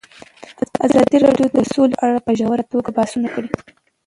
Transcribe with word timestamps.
ازادي 0.85 1.17
راډیو 1.25 1.47
د 1.55 1.59
سوله 1.71 1.95
په 1.99 2.01
اړه 2.07 2.19
په 2.25 2.31
ژوره 2.39 2.63
توګه 2.71 2.89
بحثونه 2.97 3.27
کړي. 3.35 3.49